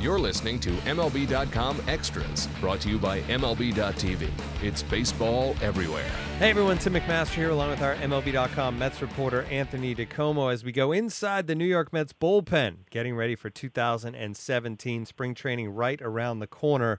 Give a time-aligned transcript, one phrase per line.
[0.00, 4.30] You're listening to MLB.com Extras, brought to you by MLB.tv.
[4.62, 6.10] It's baseball everywhere.
[6.38, 10.72] Hey everyone, Tim McMaster here, along with our MLB.com Mets reporter Anthony DiComo, as we
[10.72, 16.38] go inside the New York Mets bullpen, getting ready for 2017 spring training right around
[16.38, 16.98] the corner.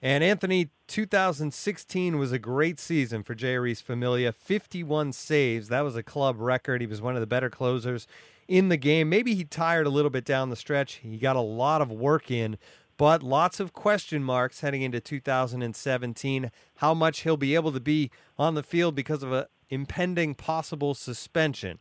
[0.00, 4.32] And Anthony, 2016 was a great season for Jeurys Familia.
[4.32, 5.68] 51 saves.
[5.68, 6.80] That was a club record.
[6.80, 8.06] He was one of the better closers
[8.48, 9.08] in the game.
[9.08, 11.00] Maybe he tired a little bit down the stretch.
[11.02, 12.58] He got a lot of work in,
[12.96, 16.50] but lots of question marks heading into 2017.
[16.76, 20.94] How much he'll be able to be on the field because of a impending possible
[20.94, 21.78] suspension.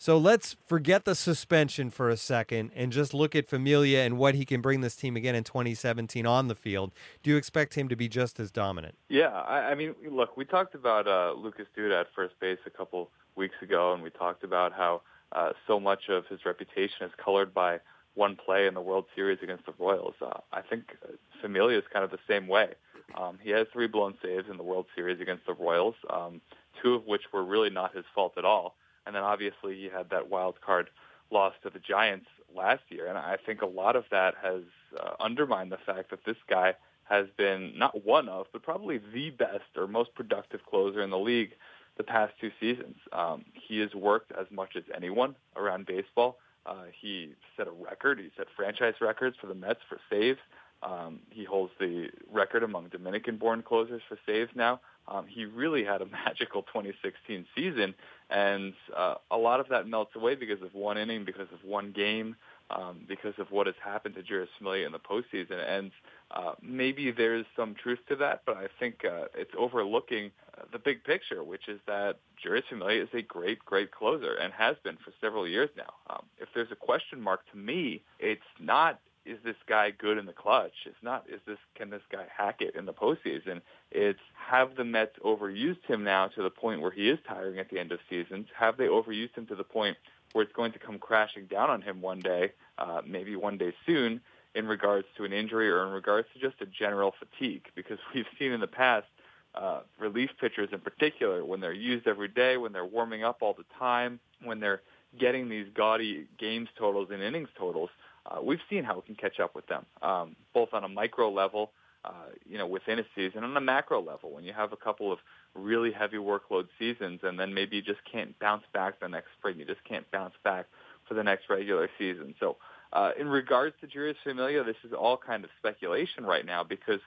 [0.00, 4.36] So let's forget the suspension for a second and just look at Familia and what
[4.36, 6.92] he can bring this team again in 2017 on the field.
[7.22, 8.94] Do you expect him to be just as dominant?
[9.08, 12.70] Yeah, I, I mean, look, we talked about uh, Lucas Duda at first base a
[12.70, 15.02] couple weeks ago, and we talked about how
[15.32, 17.80] uh, so much of his reputation is colored by
[18.14, 20.14] one play in the World Series against the Royals.
[20.20, 20.96] Uh, I think
[21.40, 22.74] Familia is kind of the same way.
[23.16, 26.40] Um, he has three blown saves in the World Series against the Royals, um,
[26.82, 28.74] two of which were really not his fault at all.
[29.06, 30.90] And then obviously he had that wild card
[31.30, 33.06] loss to the Giants last year.
[33.06, 34.62] And I think a lot of that has
[34.98, 39.30] uh, undermined the fact that this guy has been not one of, but probably the
[39.30, 41.52] best or most productive closer in the league
[41.98, 42.96] the past two seasons.
[43.12, 46.38] Um, he has worked as much as anyone around baseball.
[46.64, 48.18] Uh, he set a record.
[48.18, 50.38] He set franchise records for the Mets for saves.
[50.82, 54.80] Um, he holds the record among Dominican-born closers for saves now.
[55.08, 57.94] Um, he really had a magical 2016 season,
[58.30, 61.92] and uh, a lot of that melts away because of one inning, because of one
[61.92, 62.36] game,
[62.70, 65.66] um, because of what has happened to Jeurys Familia in the postseason.
[65.66, 65.90] And
[66.30, 70.78] uh, maybe there's some truth to that, but I think uh, it's overlooking uh, the
[70.78, 74.96] big picture, which is that Jeurys Familia is a great, great closer and has been
[74.96, 75.94] for several years now.
[76.10, 80.24] Um, if there's a question mark to me, it's not is this guy good in
[80.24, 80.72] the clutch?
[80.86, 83.60] It's not is this can this guy hack it in the postseason?
[83.90, 87.68] It's have the Mets overused him now to the point where he is tiring at
[87.68, 88.46] the end of seasons?
[88.58, 89.98] Have they overused him to the point
[90.32, 93.72] where it's going to come crashing down on him one day, uh, maybe one day
[93.86, 94.20] soon,
[94.54, 97.64] in regards to an injury or in regards to just a general fatigue?
[97.74, 99.06] Because we've seen in the past
[99.54, 103.54] uh, relief pitchers in particular, when they're used every day, when they're warming up all
[103.54, 104.82] the time, when they're
[105.18, 107.90] getting these gaudy games totals and innings totals,
[108.26, 111.30] uh, we've seen how it can catch up with them, um, both on a micro
[111.30, 111.70] level,
[112.04, 112.12] uh,
[112.48, 114.30] you know, within a season, and on a macro level.
[114.30, 115.18] When you have a couple of
[115.54, 119.58] really heavy workload seasons, and then maybe you just can't bounce back the next spring,
[119.58, 120.66] you just can't bounce back
[121.06, 122.34] for the next regular season.
[122.38, 122.56] So,
[122.92, 127.00] uh, in regards to Jeurys Familia, this is all kind of speculation right now because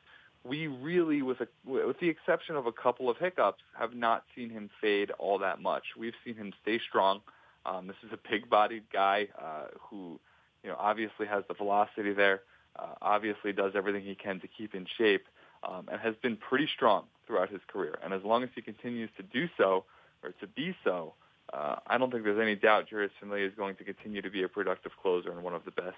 [0.44, 4.50] we really, with a, with the exception of a couple of hiccups, have not seen
[4.50, 5.84] him fade all that much.
[5.98, 7.22] We've seen him stay strong.
[7.66, 10.20] Um, this is a big-bodied guy uh, who,
[10.64, 12.42] you know, obviously has the velocity there.
[12.76, 15.26] Uh, obviously, does everything he can to keep in shape,
[15.64, 17.98] um, and has been pretty strong throughout his career.
[18.04, 19.86] And as long as he continues to do so,
[20.24, 21.14] or to be so,
[21.54, 24.44] uh, I don't think there's any doubt Jeurys Familia is going to continue to be
[24.44, 25.98] a productive closer and one of the best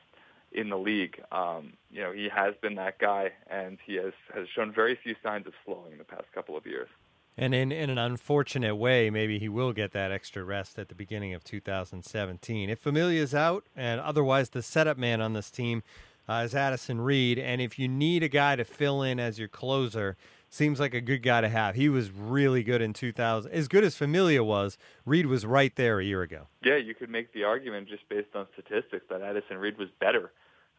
[0.51, 1.22] in the league.
[1.31, 5.16] Um, you know, he has been that guy, and he has, has shown very few
[5.24, 6.90] signs of slowing in the past couple of years.
[7.35, 10.95] And in, in an unfortunate way, maybe he will get that extra rest at the
[10.95, 12.69] beginning of 2017.
[12.69, 15.81] If Familia's out, and otherwise the setup man on this team
[16.28, 19.47] uh, is Addison Reed, and if you need a guy to fill in as your
[19.47, 20.16] closer,
[20.50, 21.75] seems like a good guy to have.
[21.75, 23.51] He was really good in 2000.
[23.51, 26.47] As good as Familia was, Reed was right there a year ago.
[26.63, 30.31] Yeah, you could make the argument just based on statistics that Addison Reed was better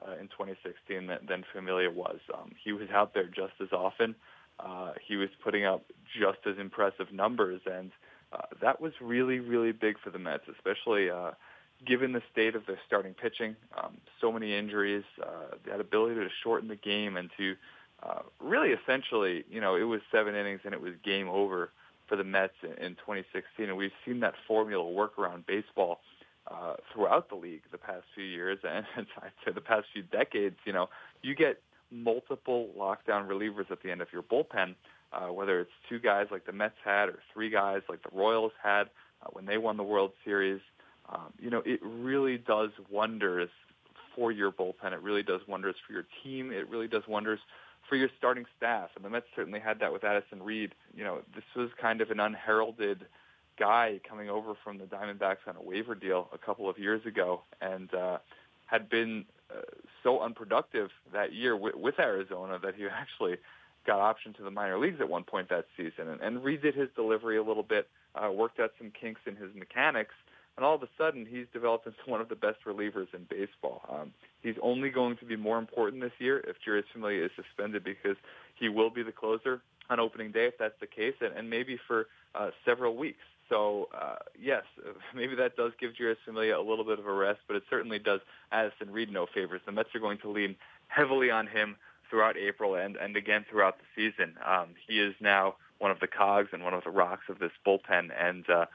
[0.07, 2.19] uh, in 2016 than, than Familia was.
[2.33, 4.15] Um, he was out there just as often.
[4.61, 5.85] Uh, he was putting up
[6.17, 7.91] just as impressive numbers, and
[8.33, 11.33] uh, that was really, really big for the Mets, especially uh,
[11.87, 13.57] given the state of their starting pitching.
[13.77, 17.55] Um, so many injuries, uh, that ability to shorten the game and to
[18.03, 21.71] uh, really essentially, you know, it was seven innings and it was game over
[22.07, 26.01] for the Mets in, in 2016, and we've seen that formula work around baseball
[26.51, 28.85] uh, throughout the league the past few years, and
[29.23, 30.57] I'd say the past few decades.
[30.67, 30.89] You know,
[31.23, 34.75] you get multiple lockdown relievers at the end of your bullpen.
[35.15, 38.53] uh, whether it's two guys like the Mets had or three guys like the Royals
[38.63, 38.85] had
[39.23, 40.61] uh, when they won the World Series.
[41.09, 43.51] Um, you know, it really does wonders
[44.15, 44.93] for your bullpen.
[44.93, 46.53] It really does wonders for your team.
[46.53, 47.41] It really does wonders
[47.89, 48.91] for your starting staff.
[48.97, 50.75] And the Mets certainly had that with Addison Reed.
[50.97, 53.05] You know, this was kind of an unheralded
[53.59, 57.43] guy coming over from the Diamondbacks on a waiver deal a couple of years ago
[57.61, 58.19] and uh,
[58.67, 59.61] had been uh,
[60.03, 63.37] so unproductive that year with, with Arizona that he actually
[63.87, 66.89] got optioned to the minor leagues at one point that season and, and redid his
[66.97, 70.15] delivery a little bit, uh, worked out some kinks in his mechanics,
[70.56, 73.83] and all of a sudden he's developed into one of the best relievers in baseball.
[73.89, 74.12] Um,
[74.43, 78.17] he's only going to be more important this year if Jeurys Familia is suspended because
[78.55, 79.61] he will be the closer
[79.91, 83.19] on opening day if that's the case, and, and maybe for uh, several weeks.
[83.49, 84.62] So uh, yes,
[85.15, 87.99] maybe that does give Jeurys Familia a little bit of a rest, but it certainly
[87.99, 88.21] does
[88.53, 89.61] Addison Reed no favors.
[89.67, 90.56] The Mets are going to lean
[90.89, 91.77] heavily on him
[92.09, 94.35] throughout April and, and again throughout the season.
[94.47, 97.51] Um, he is now one of the cogs and one of the rocks of this
[97.67, 98.67] bullpen, and uh,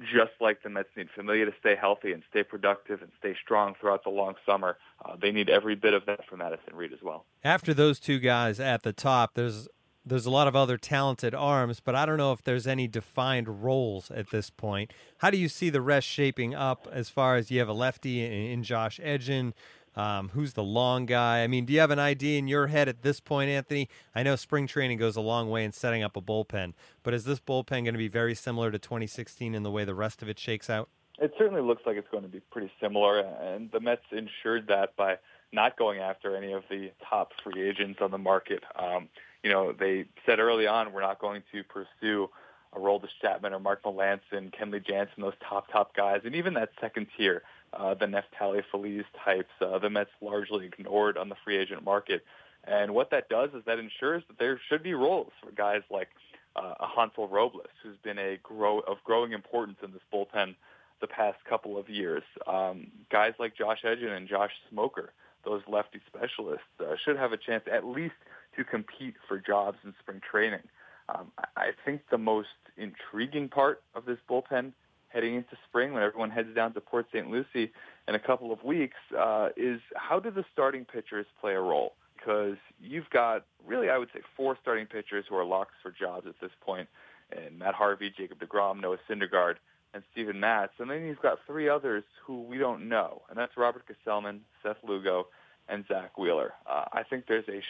[0.00, 3.74] just like the Mets need Familia to stay healthy and stay productive and stay strong
[3.80, 7.02] throughout the long summer, uh, they need every bit of that from Addison Reed as
[7.02, 7.26] well.
[7.44, 9.68] After those two guys at the top, there's
[10.04, 13.62] there's a lot of other talented arms, but I don't know if there's any defined
[13.62, 14.92] roles at this point.
[15.18, 18.52] How do you see the rest shaping up as far as you have a lefty
[18.52, 19.54] in, Josh Edgin?
[19.94, 21.42] Um, who's the long guy?
[21.42, 23.88] I mean, do you have an idea in your head at this point, Anthony?
[24.14, 26.72] I know spring training goes a long way in setting up a bullpen,
[27.02, 29.94] but is this bullpen going to be very similar to 2016 in the way the
[29.94, 30.88] rest of it shakes out?
[31.18, 34.96] It certainly looks like it's going to be pretty similar, and the Mets ensured that
[34.96, 35.18] by
[35.52, 38.64] not going after any of the top free agents on the market.
[38.76, 39.08] Um,
[39.42, 42.30] you know, they said early on we're not going to pursue
[42.74, 47.06] a Chapman or Mark Melancon, Kenley Jansen, those top, top guys, and even that second
[47.16, 47.42] tier,
[47.72, 52.24] uh, the Neftali Feliz types, uh, the Mets largely ignored on the free agent market.
[52.64, 56.08] And what that does is that ensures that there should be roles for guys like
[56.56, 60.54] uh, Hansel Robles, who's been a grow of growing importance in this bullpen
[61.00, 62.22] the past couple of years.
[62.46, 65.12] Um, guys like Josh Edgin and Josh Smoker,
[65.44, 68.14] those lefty specialists, uh, should have a chance at least–
[68.56, 70.62] to compete for jobs in spring training.
[71.08, 74.72] Um, I think the most intriguing part of this bullpen
[75.08, 77.30] heading into spring when everyone heads down to Port St.
[77.30, 77.70] Lucie
[78.08, 81.92] in a couple of weeks uh, is how do the starting pitchers play a role?
[82.16, 86.26] Because you've got really, I would say, four starting pitchers who are locks for jobs
[86.26, 86.88] at this point,
[87.30, 89.56] and Matt Harvey, Jacob DeGrom, Noah Syndergaard,
[89.92, 90.72] and Steven Matz.
[90.78, 94.76] And then you've got three others who we don't know, and that's Robert Gsellman, Seth
[94.86, 95.26] Lugo,
[95.68, 96.54] and Zack Wheeler.
[96.66, 97.60] Uh, I think there's a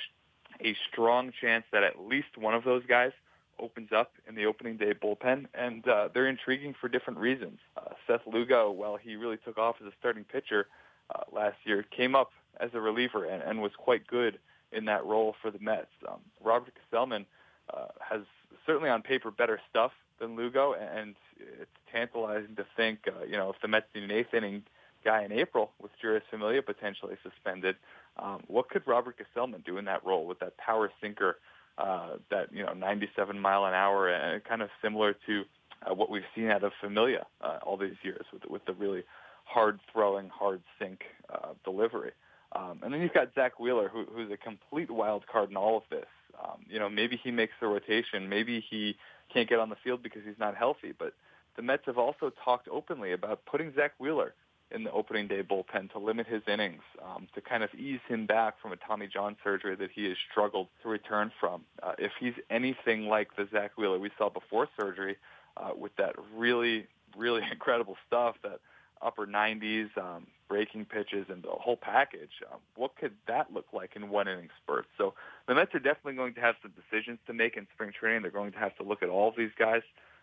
[0.64, 3.12] a strong chance that at least one of those guys
[3.58, 7.58] opens up in the opening day bullpen, and uh, they're intriguing for different reasons.
[7.76, 10.66] Uh, Seth Lugo, while he really took off as a starting pitcher
[11.14, 12.30] uh, last year, came up
[12.60, 14.38] as a reliever and, and was quite good
[14.72, 15.86] in that role for the Mets.
[16.08, 17.26] Um, Robert Gsellman
[17.72, 18.22] uh, has
[18.66, 23.50] certainly on paper better stuff than Lugo, and it's tantalizing to think, uh, you know,
[23.50, 24.62] if the Mets need an eighth inning
[25.04, 27.76] guy in April with Jeurys Familia potentially suspended,
[28.18, 31.38] um, what could Robert Gsellman do in that role with that power sinker,
[31.78, 35.44] uh, that you know 97 mile an hour, and kind of similar to
[35.88, 39.04] uh, what we've seen out of Familia uh, all these years with with the really
[39.44, 41.00] hard throwing, hard sink
[41.32, 42.12] uh, delivery.
[42.54, 45.78] Um, and then you've got Zack Wheeler, who, who's a complete wild card in all
[45.78, 46.06] of this.
[46.42, 48.96] Um, you know, maybe he makes the rotation, maybe he
[49.32, 51.14] can't get on the field because he's not healthy, but
[51.56, 54.34] the Mets have also talked openly about putting Zack Wheeler
[54.74, 58.26] in the opening day bullpen to limit his innings, um, to kind of ease him
[58.26, 61.62] back from a Tommy John surgery that he has struggled to return from.
[61.82, 65.16] Uh, if he's anything like the Zack Wheeler we saw before surgery,
[65.56, 66.86] uh, with that really,
[67.16, 68.60] really incredible stuff, that
[69.00, 73.96] upper 90s, um, breaking pitches, and the whole package, um, what could that look like
[73.96, 74.88] in one inning spurts?
[74.96, 75.14] So
[75.48, 78.22] the Mets are definitely going to have some decisions to make in spring training.
[78.22, 79.82] They're going to have to look at all of these guys,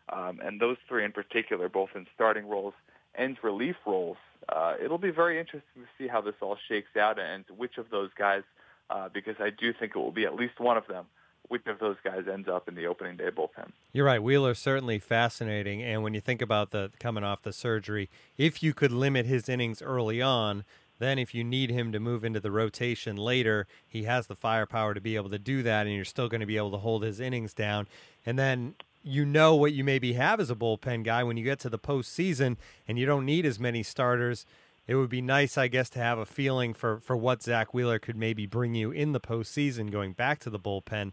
[0.10, 2.74] um, and those three in particular, both in starting roles
[3.20, 7.20] and relief roles, uh, it'll be very interesting to see how this all shakes out
[7.20, 8.44] and which of those guys,
[8.90, 11.06] uh, because I do think it will be at least one of them,
[11.50, 13.72] which of those guys ends up in the opening day bullpen.
[13.94, 14.24] You're right.
[14.24, 15.84] Wheeler certainly fascinating.
[15.84, 19.50] And when you think about the coming off the surgery, if you could limit his
[19.50, 20.64] innings early on,
[21.00, 24.94] then if you need him to move into the rotation later, he has the firepower
[24.94, 27.04] to be able to do that, and you're still going to be able to hold
[27.04, 27.88] his innings down.
[28.26, 31.60] And then you know what you maybe have as a bullpen guy when you get
[31.60, 34.46] to the postseason and you don't need as many starters.
[34.88, 38.00] It would be nice, I guess, to have a feeling for, for what Zack Wheeler
[38.00, 41.12] could maybe bring you in the postseason going back to the bullpen.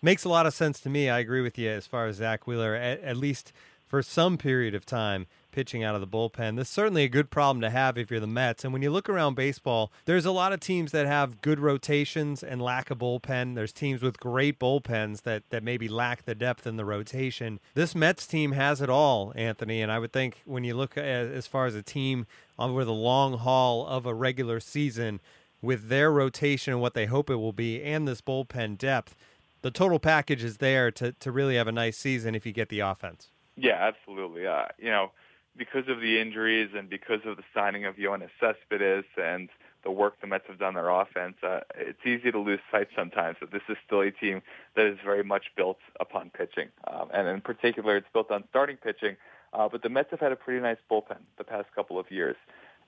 [0.00, 1.10] Makes a lot of sense to me.
[1.10, 3.52] I agree with you as far as Zack Wheeler, at, at least
[3.86, 5.26] for some period of time
[5.56, 6.56] pitching out of the bullpen.
[6.56, 8.62] This is certainly a good problem to have if you're the Mets.
[8.62, 12.42] And when you look around baseball, there's a lot of teams that have good rotations
[12.42, 13.54] and lack a bullpen.
[13.54, 17.58] There's teams with great bullpens that, that maybe lack the depth in the rotation.
[17.72, 19.80] This Mets team has it all, Anthony.
[19.80, 22.26] And I would think when you look as far as a team
[22.58, 25.20] over the long haul of a regular season,
[25.62, 29.16] with their rotation and what they hope it will be, and this bullpen depth,
[29.62, 32.68] the total package is there to, to really have a nice season if you get
[32.68, 33.30] the offense.
[33.56, 34.46] Yeah, absolutely.
[34.46, 35.12] Uh, you know,
[35.56, 39.48] because of the injuries and because of the signing of Yoenis Cespedes and
[39.84, 43.36] the work the Mets have done their offense, uh, it's easy to lose sight sometimes
[43.40, 44.42] that this is still a team
[44.74, 46.68] that is very much built upon pitching.
[46.86, 49.16] Um, and in particular, it's built on starting pitching.
[49.52, 52.36] Uh, but the Mets have had a pretty nice bullpen the past couple of years.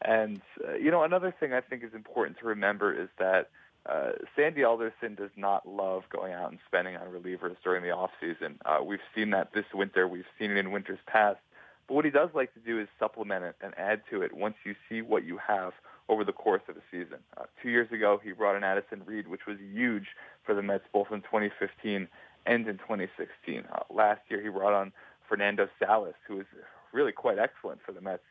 [0.02, 3.48] And, uh, you know, another thing I think is important to remember is that
[3.88, 8.10] uh, Sandy Alderson does not love going out and spending on relievers during the off
[8.20, 8.58] season.
[8.64, 10.06] Uh, we've seen that this winter.
[10.06, 11.38] We've seen it in winters past.
[11.86, 14.56] But what he does like to do is supplement it and add to it once
[14.64, 15.72] you see what you have
[16.10, 17.18] over the course of a season.
[17.36, 20.08] Uh, two years ago, he brought in Addison Reed, which was huge
[20.44, 22.08] for the Mets both in 2015
[22.46, 23.64] and in 2016.
[23.72, 24.92] Uh, last year, he brought on
[25.28, 26.46] Fernando Salas, who was
[26.92, 28.22] really quite excellent for the Mets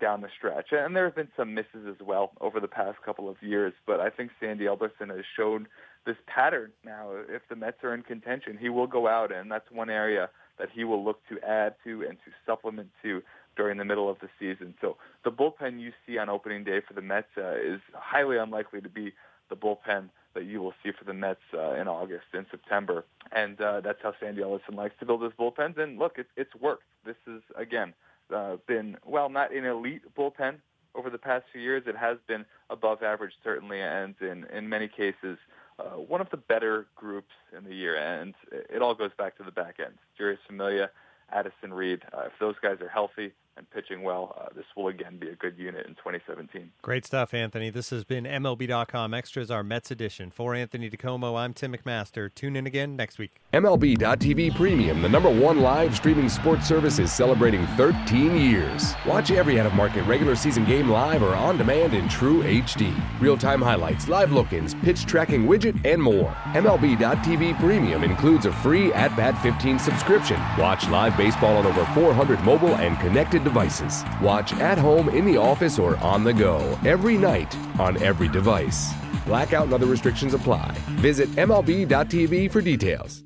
[0.00, 0.72] down the stretch.
[0.72, 4.00] And there have been some misses as well over the past couple of years, but
[4.00, 5.68] I think Sandy Alderson has shown
[6.06, 7.10] this pattern now.
[7.28, 10.68] If the Mets are in contention, he will go out, and that's one area that
[10.74, 13.22] he will look to add to and to supplement to
[13.56, 14.74] during the middle of the season.
[14.80, 18.80] So the bullpen you see on opening day for the Mets uh, is highly unlikely
[18.80, 19.12] to be
[19.50, 23.04] the bullpen that you will see for the Mets uh, in August and September.
[23.32, 25.78] And uh, that's how Sandy Alderson likes to build his bullpens.
[25.78, 26.84] And look, it, it's worked.
[27.04, 27.92] This is, again,
[28.32, 30.56] uh, been, well, not an elite bullpen
[30.94, 31.84] over the past few years.
[31.86, 35.38] It has been above average, certainly, and in, in many cases,
[35.78, 39.42] uh, one of the better groups in the year, and it all goes back to
[39.42, 39.94] the back end.
[40.20, 40.90] Jeurys Familia,
[41.32, 42.02] Addison Reed.
[42.12, 45.36] Uh, if those guys are healthy, and pitching well, uh, this will again be a
[45.36, 46.70] good unit in 2017.
[46.80, 47.70] Great stuff, Anthony.
[47.70, 50.30] This has been MLB.com Extras, our Mets edition.
[50.30, 52.34] For Anthony DiComo, I'm Tim McMaster.
[52.34, 53.40] Tune in again next week.
[53.52, 58.94] MLB.tv Premium, the number one live streaming sports service, is celebrating 13 years.
[59.06, 62.94] Watch every out of market regular season game live or on demand in true HD.
[63.20, 66.32] Real time highlights, live look ins, pitch tracking widget, and more.
[66.54, 70.40] MLB.tv Premium includes a free At Bat 15 subscription.
[70.58, 74.04] Watch live baseball on over 400 mobile and connected devices.
[74.22, 78.92] Watch at home, in the office, or on the go every night on every device.
[79.26, 80.76] Blackout and other restrictions apply.
[81.00, 83.24] Visit MLB.tv for details.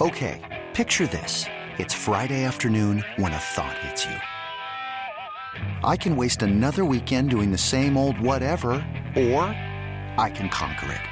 [0.00, 0.40] Okay,
[0.72, 1.44] picture this.
[1.78, 4.16] It's Friday afternoon when a thought hits you.
[5.84, 8.72] I can waste another weekend doing the same old whatever,
[9.16, 9.44] or
[10.18, 11.11] I can conquer it.